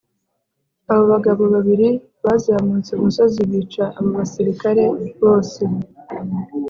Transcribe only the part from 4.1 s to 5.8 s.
basirikare bose